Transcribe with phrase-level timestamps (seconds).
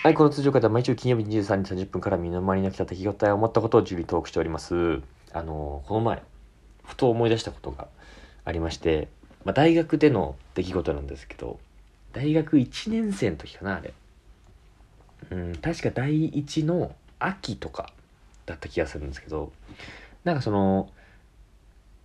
[0.00, 5.00] はい、この通常会では毎週金曜日23時30分から身の回りに来た出来事や思ったことをジュリトークしております。
[5.32, 6.22] あの、この前、
[6.84, 7.88] ふと思い出したことが
[8.44, 9.08] ありまして、
[9.44, 11.58] まあ、大学での出来事なんですけど、
[12.12, 13.92] 大学1年生の時かな、あれ。
[15.30, 17.92] うん、確か第1の秋とか
[18.46, 19.50] だった気がするんですけど、
[20.22, 20.90] なんかその、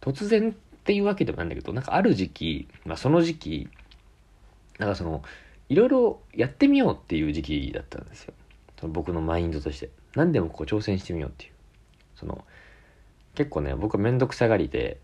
[0.01, 0.53] 突然っ
[0.83, 3.69] ていうわけでもないんだけど、なんかある時期、まあ、その時期、
[4.79, 5.21] なんかその、
[5.69, 8.33] いろいろやってみようっていう時期だったんですよ。
[8.79, 9.89] その僕のマインドとして。
[10.15, 11.53] 何でもこう挑戦してみようっていう。
[12.15, 12.45] その、
[13.35, 14.99] 結構ね、僕はめんどくさがりで、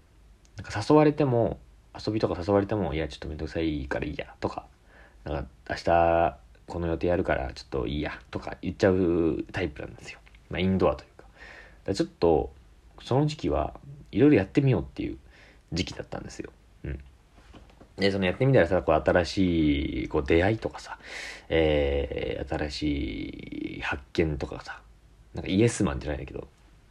[0.57, 1.59] なんか誘われても、
[1.95, 4.67] 遊びとか誘われても、いや、ちょっとめんどくさいからいいや、とか、
[5.23, 6.37] なんか明日
[6.69, 10.19] この予定やるからちょっといいや、とか言っちゃうタイプなんですよ。
[10.49, 11.25] まあ、インドアというか。
[11.85, 12.53] かちょっと、
[13.01, 13.73] その時期は
[14.11, 15.17] いろいろやってみようっていう
[15.73, 16.51] 時期だったんですよ。
[16.83, 16.99] うん。
[17.99, 20.97] で、そのやってみたらさ、こう新しいこう出会いとかさ、
[21.49, 24.81] えー、新しい発見とかさ、
[25.33, 26.47] なんかイエスマンじゃないんだけど、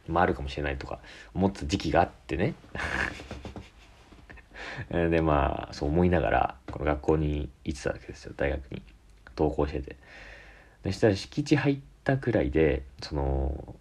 [0.07, 0.99] まあるかもしれないとか
[1.33, 2.53] 思った時期があってね。
[4.89, 8.81] で、まあ、そう思いながら、この学校に行ってたわけですよ、大学に。
[9.37, 9.95] 登校してて。
[10.83, 13.75] でしたら敷地入ったくらいで、その、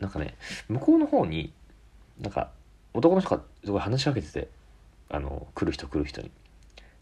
[0.00, 0.34] なんかね、
[0.68, 1.52] 向こうの方に、
[2.20, 2.50] なんか、
[2.92, 4.48] 男の人がすごい話しかけてて、
[5.08, 6.30] あの、来る人来る人に。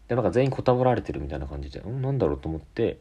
[0.07, 2.99] で、なんか全員こたぼられてるみたいな感じで、うん、なんだろうと思って、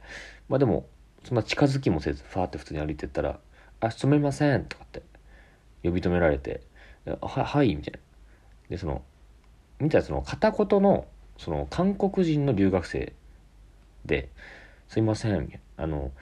[0.49, 0.87] まあでも、
[1.25, 3.39] そんな近づきもせず、ファーって普通に歩いてったら、
[3.81, 5.03] あ、すみませんとかって、
[5.83, 6.63] 呼び止められて、
[7.07, 7.99] は、はい、みたいな。
[8.71, 9.03] で、その、
[9.79, 13.13] 見たらその片言の、その韓国人の留学生
[14.05, 14.31] で、
[14.89, 15.85] すいません、みたいな。
[15.85, 16.13] あの、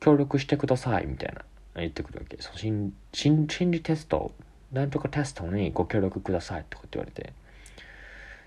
[0.00, 1.42] 協力してください、みたいな。
[1.76, 2.36] 言ってくるわけ。
[2.40, 4.32] その心心心理テスト、
[4.72, 7.32] なんとかテストにご協力ください、とかって言われて。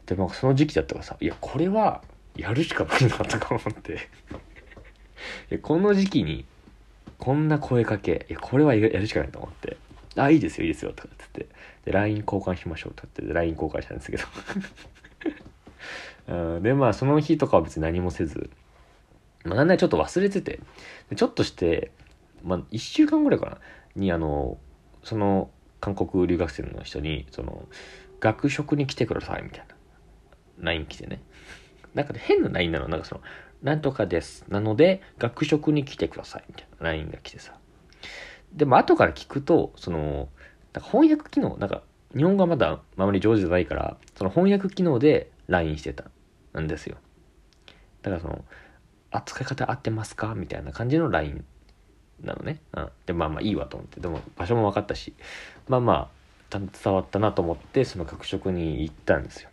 [0.05, 2.01] でもその時期だったからさいやこれは
[2.35, 3.93] やるしかないなとか思って。
[5.49, 6.45] いやこの時期に
[7.17, 9.77] こんな声かけいやこれはやるしかないと思って
[10.17, 11.55] 「あいいですよいいですよ」とかって言って。
[11.85, 14.23] で LINE 交換しましょうとかって LINE 交換したんですけど。
[16.55, 18.49] うんでまあその日とかは別に何もせず、
[19.43, 20.59] まあ、なんならちょっと忘れてて。
[21.09, 21.91] でちょっとして、
[22.43, 23.57] まあ、1週間ぐらいかな。
[23.95, 24.57] にあの
[25.03, 25.49] その
[25.79, 27.67] 韓国留学生の人にその
[28.19, 29.72] 学食に来てくださいみたいな。
[30.63, 31.21] LINE 来てね。
[31.93, 32.87] なんか変な LINE なの。
[32.87, 33.21] なんかその、
[33.61, 34.45] なんとかです。
[34.49, 36.43] なので、学食に来てください。
[36.47, 37.53] みたいな LINE が来てさ。
[38.53, 40.29] でも後から聞くと、その、
[40.73, 41.83] なんか翻訳機能、なんか
[42.15, 46.05] 日本語はまだあまり上手じゃないから、その翻訳機能で LINE してた
[46.59, 46.97] んですよ。
[48.01, 48.43] だからその、
[49.11, 50.33] 扱い方合ってますか？
[50.35, 51.45] みたいな感じの LINE
[52.21, 52.59] なのね。
[52.75, 52.89] うん。
[53.05, 53.99] で、まあまあいいわと思って。
[53.99, 55.13] でも場所も分かったし、
[55.67, 56.09] まあまあ、
[56.49, 59.49] ちゃん伝わったなと思って、その学食に行ったんですよ。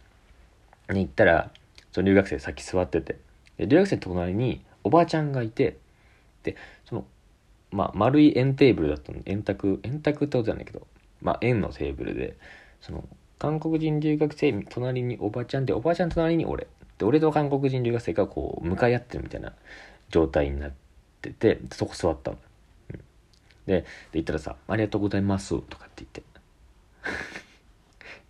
[0.93, 1.51] に行ったら、
[1.93, 3.19] その留学生さっき座ってて、
[3.57, 5.77] で留学生の隣におばあちゃんがいて、
[6.43, 6.57] で、
[6.87, 7.05] その、
[7.71, 10.87] まあ、丸い円テーブルだったの、円卓、円卓ってことじゃないけど、
[11.23, 12.37] まあ、円のテーブルで、
[12.81, 13.05] その、
[13.39, 16.67] 韓国人留学生、隣におばちゃんで、おばあちゃん隣に俺。
[16.99, 19.53] で、俺と韓国人留学生がこう、向かい合ってるみたいな
[20.11, 20.73] 状態になっ
[21.23, 22.39] てて、そこ座ったの。
[22.91, 22.97] うん、
[23.67, 26.23] で、で、言ったらさ、ありがとうございます、とかって言って。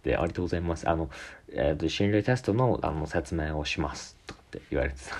[0.02, 0.88] で、ありがとうございます。
[0.88, 1.10] あの、
[1.52, 4.16] えっ、ー、と、心理テストのあの説明をします。
[4.26, 5.14] とかって言われてさ。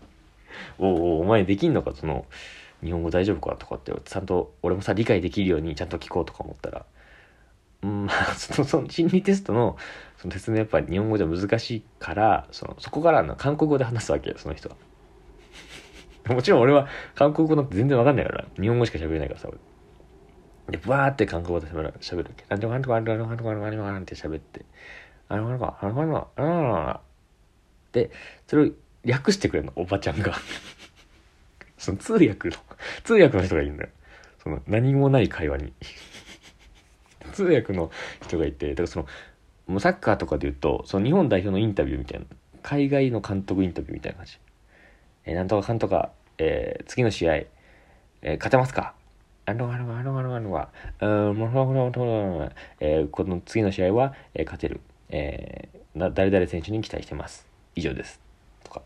[0.78, 2.26] おおお前できんのかその、
[2.82, 6.84] 日本語大丈夫かとかって、ちゃんと、俺もさ、理解できるようにちゃんと聞こうとか思ったら、
[7.86, 9.76] ん、まあ、 その、その心理テストの、
[10.18, 14.76] その説明やっぱり日本語じゃ難しいから、その、そこからの韓国語で話すわけよ、その人は。
[16.34, 19.58] もちろん俺は韓国語なんて全然わかんないから、日本語しか喋れないからさ、俺。
[20.68, 21.92] で、バーって韓国語で喋る、るわ
[22.36, 22.44] け。
[22.48, 24.64] なんとかなんとかなんとかなんとかなんとかなんとかなんって喋って、
[25.28, 27.00] あの、あの、あの、あの、あの、あの、
[27.92, 28.10] で、
[28.46, 28.70] それを
[29.04, 30.34] 略してくれるの、おばちゃんが。
[31.78, 32.56] その通訳の、
[33.02, 33.90] 通訳の人がいるんだよ。
[34.42, 35.72] その、何もない会話に。
[37.32, 37.90] 通訳の
[38.22, 39.06] 人がいて、だからその、
[39.66, 42.26] もうサッカーとかで言うと、その日本代表のインタビューみたいな、
[42.62, 44.38] 海外の監督インタビューみたいな感じ。
[45.24, 48.94] えー、なんとかかんとか、えー、次の試合、えー、勝てますか
[49.44, 50.68] あのあのあのあのあのは、
[51.00, 54.80] うん、ものものえー、この次の試合は、えー、勝てる。
[55.08, 57.46] えー、誰々選手に期待してます。
[57.74, 58.20] 以上です。
[58.64, 58.82] とか。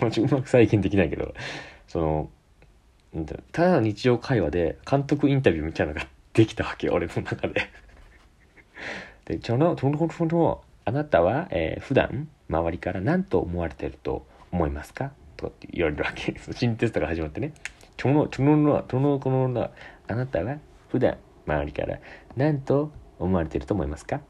[0.00, 1.34] もうまく再現できないけど、
[1.86, 2.30] その、
[3.52, 7.70] ただの日常会話で監督インタビューみたいなのができたわけ俺の中で。
[9.26, 16.34] で、その、その、その、あなたは、えー、普段周りから何と思われてると思いますかとかって言われるわけ。
[16.52, 17.52] 新テストが始まってね。
[17.98, 19.70] その、そのな、その、このな、
[20.08, 20.58] あなたは
[20.88, 21.98] 普段周りから
[22.36, 24.20] 何と思われてると思いますか？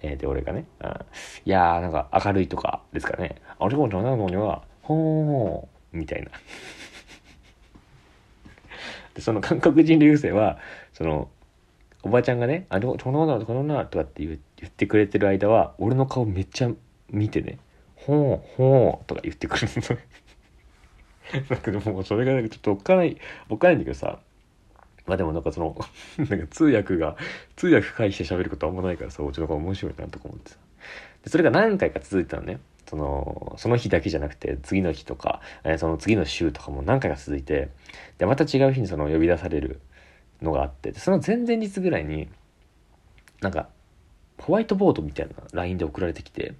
[0.00, 1.04] えー、で、俺がね、あ
[1.44, 3.36] いやー、なんか明るいとかですかね。
[3.58, 6.30] あれも、なんかには、ほー、みたいな。
[9.14, 10.58] でその韓国人留学生は
[10.92, 11.28] その
[12.04, 16.70] おばちゃんがね「あのこのなこのな」とかって言言ってくれてる間は俺の顔めっちゃ
[17.10, 17.58] 見てね
[17.96, 19.98] 「ほうほう」とか言ってくるの
[21.48, 23.16] なんかでもそれがなんかちょっとおっかない
[23.48, 24.18] おっかないんだけどさ
[25.06, 25.76] まあでもなんかその
[26.28, 27.16] なんか通訳が
[27.56, 30.56] 通訳介して喋ることあんまないからさおうちの子面白いなとか思ってさ。
[31.24, 32.60] でそれが何回か続いてたのね。
[32.88, 37.68] そのその日だけじゃなくて次の日とか、えーその次の週とかも何回か続いて
[38.16, 39.80] でまた違う日にその呼び出される
[40.40, 42.30] のがあってでその前々日ぐらいに
[43.42, 43.68] なんか
[44.38, 46.54] ホワイトボードみたいな LINE で送られてきて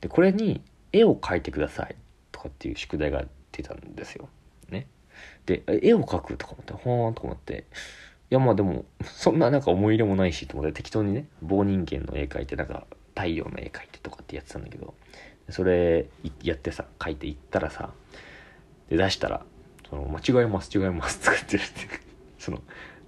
[0.00, 0.60] でこれに
[0.92, 1.94] 絵を描いてください
[2.32, 4.28] とかっていう宿題が出たんですよ。
[4.70, 4.86] ね。
[5.46, 7.64] で絵を描くとか思ってほーんとか思って
[8.30, 14.94] いやまあでもそんななんか思い入れもないしと思って適当にね棒人間の絵描いてなんか太陽の絵描いてとかってやってたんだけど
[15.50, 16.06] それ
[16.42, 17.90] やってさ描いていったらさ
[18.88, 19.44] で出したら
[19.90, 21.76] その間違えます違えますとかって言って
[22.38, 22.62] その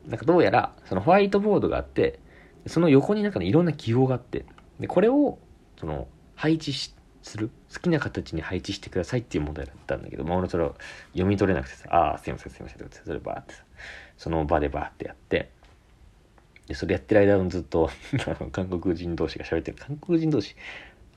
[0.06, 2.19] なんかどうやらそのホワイトボードがあって
[2.67, 4.44] その横になんかねいろんな記号があって
[4.79, 5.38] でこれを
[5.79, 6.94] その配置し
[7.25, 7.50] する？
[7.73, 10.76] 好きな形に配置してくださいっていう問題だったんだけど、まあ、俺それを
[11.12, 13.55] 読み取れなくてさ「ああすいませんすいません」ってそれバーって
[14.17, 15.50] その場でバーってやって
[16.69, 17.91] でそれやってる間ずっと
[18.53, 19.79] 韓国人同士が喋ってる。
[19.79, 20.55] 韓国人同士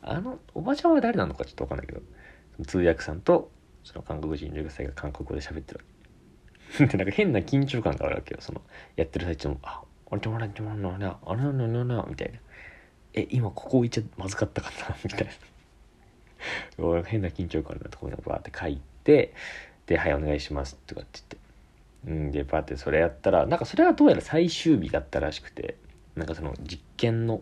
[0.01, 2.01] あのおばちゃんは誰なのかちょっと分かんないけど
[2.65, 3.51] 通訳さんと
[3.83, 5.85] その韓国人留学生が韓国語で喋ってるわ
[6.79, 6.87] け。
[6.87, 8.41] でなんか変な緊張感があるわけよ。
[8.41, 8.61] その
[8.95, 12.39] やってる最中も「ああれちょもらちょもらなあれななな」みたいな
[13.13, 15.31] 「え今ここ置いちゃまずかったかな」 みたいな。
[17.05, 19.33] 変な緊張感なところにバーって書いて
[19.85, 21.37] で「はいお願いします」とかって言って。
[22.07, 25.75] うんでバーってそれやったらなんかそれはどうやら最終日だったらしくて
[26.15, 27.41] なんかその実験の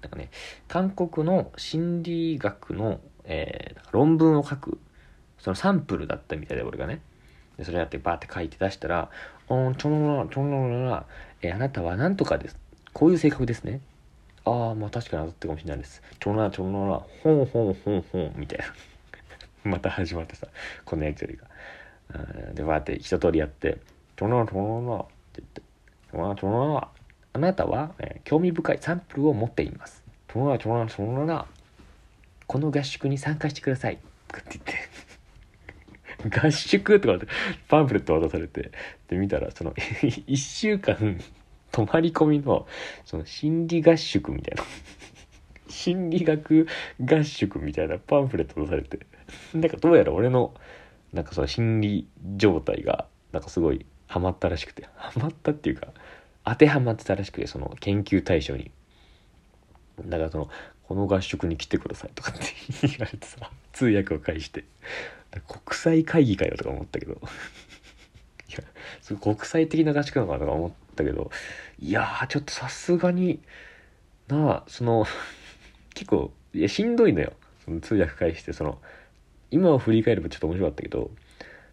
[0.00, 0.28] なんかね
[0.66, 4.78] 韓国の心理学の、えー論文を書く
[5.38, 7.02] そのサンプルだったみたいで俺がね。
[7.58, 9.10] でそれやってバーって書いて出したら
[9.48, 11.06] 「おんちょのらちょのらら、
[11.42, 12.58] えーあなたはなんとかです。
[12.94, 13.80] こういう性格ですね」
[14.44, 16.02] ああまあ確かに当たってかもしれないです。
[16.18, 18.64] ちょのらちょのらほんほんほんほんみたいな。
[19.70, 20.48] また始まってさ
[20.84, 21.46] このやりとりが。
[22.54, 23.78] でバーって一通りやって
[24.16, 25.62] 「ちょのらちょのら」って言って
[26.10, 26.88] 「ちょのらちょのら
[27.34, 30.02] あなたは、えー興味深いサンプルを持っています。
[30.28, 31.46] ちょのらちょのらちょのら
[32.46, 34.02] この合宿に参加してください」って
[34.50, 34.74] 言って。
[36.46, 37.26] 合宿とかって
[37.68, 38.70] パンフレット渡されて。
[39.08, 39.72] で見たらその
[40.02, 41.20] 1週間
[41.72, 42.66] 泊まり込みの
[43.04, 44.62] その心理合宿みたいな。
[45.68, 46.66] 心理学
[47.00, 49.00] 合宿みたいなパンフレット渡されて。
[49.54, 50.54] なんかどうやら俺の
[51.12, 54.86] なんかその心理状態がなんかすごいハマったらしくて。
[54.94, 55.88] ハマったっていうか
[56.44, 58.70] 当てはまってたらしくてその研究対象に。
[60.04, 60.50] だからその
[60.82, 62.40] この合宿に来てくださいとかって
[62.86, 64.64] 言われてさ通訳を介して。
[65.48, 67.12] 国際会議かよとか思ったけど。
[67.12, 67.16] い
[68.54, 68.58] や
[69.00, 70.81] すごい国際的な合宿なのかなとか思って。
[70.94, 71.30] たけど
[71.78, 73.40] いやーちょっとさすがに
[74.28, 75.06] なあその
[75.94, 77.32] 結構いやしんどいのよ。
[77.64, 78.80] その通訳介してその
[79.50, 81.10] 今を振り返ればちょっと面白かったけど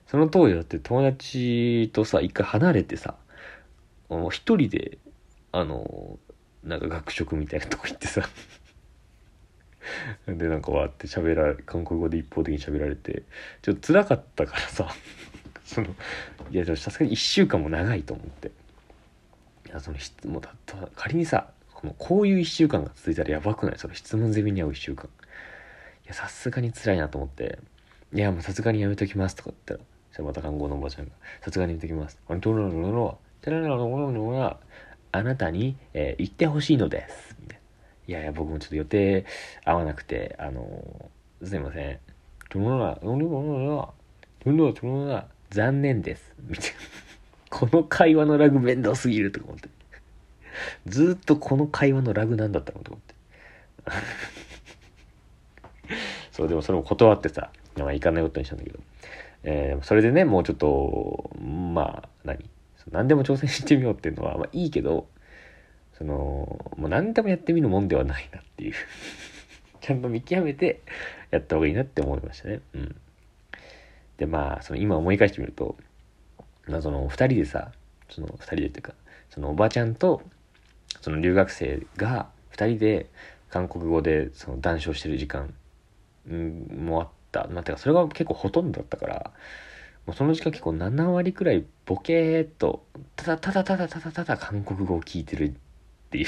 [0.05, 3.15] その当時だって友達とさ一回離れてさ
[4.31, 4.97] 一人で
[5.51, 6.19] あの
[6.63, 8.27] なんか学食みたいなとこ行ってさ
[10.27, 13.23] でなんかわって喋られ韓国語で一方的に喋られて
[13.61, 14.89] ちょっと辛かったからさ
[15.63, 15.87] その
[16.51, 18.51] いやさすがに1週間も長いと思って。
[19.79, 23.77] その質問だった仮にさこのこういう1週間が続いたらやばくない？
[23.77, 25.09] その質問攻めに合う1週間。
[26.05, 27.59] いやさすがに辛いなと思って
[28.13, 31.11] 「いやもうさすがにやめときます」とか言ったらそしたらまた看護のおばちゃんが
[31.41, 32.81] 「さすがにやめときます」あれどうなのどう。
[32.81, 34.59] なのどうなのどうなのは
[35.11, 37.63] あなたに、えー言ってほしいのです」みたいな。
[38.07, 39.25] いやいや僕もちょっと予定
[39.63, 41.99] 合わなくてあのーすいません
[42.49, 43.93] 「どうなのどうなのどうなの
[44.43, 46.75] どうなのどうなの残念です」みたいな。
[47.49, 49.69] この会話のラグ面倒すぎるとか思って。
[50.85, 53.15] ずっとこの会話のラグなんだったのと思って。
[56.31, 58.79] そう、でもそれも断ってさ、まあ行かないことにしたんだけど。
[59.43, 62.49] えーそれでね、もうちょっと、まあ、何？
[62.91, 65.07] 何でも挑戦してみようっていうのは、まあいいけど、
[65.97, 66.13] その、
[66.77, 68.73] もう何でもやってみるもんではないなっていう。
[69.81, 70.81] ちゃんと見極めて
[71.31, 72.61] やった方がいいなって思いましたね。
[72.73, 72.95] うん。
[74.17, 75.77] で、まあ、その今思い返してみると、
[76.81, 77.71] その二人でさ、
[78.09, 78.93] その二人でっていうか、
[79.29, 80.21] そのおばちゃんと、
[81.01, 83.09] その留学生が二人で
[83.49, 85.53] 韓国語でその談笑してる時間、
[86.27, 87.47] もあった。
[87.47, 89.31] まあ、てかそれが結構ほとんどだったから、
[90.05, 92.85] もうその時間結構7割くらいボケーっと、
[93.15, 95.53] ただただただただただ韓国語を聞いてるっ
[96.09, 96.27] ていう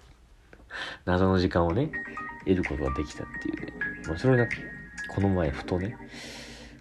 [1.04, 1.90] 謎の時間をね、
[2.40, 3.72] 得ることができたっていうね。
[4.06, 4.46] まあ、それを、
[5.14, 5.96] この前ふとね、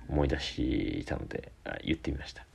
[0.07, 1.51] 思い出したので、
[1.83, 2.45] 言ってみました。